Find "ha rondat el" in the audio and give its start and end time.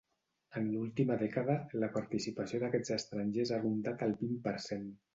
3.59-4.21